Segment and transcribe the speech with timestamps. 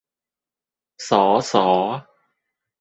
[1.09, 1.67] ศอ ษอ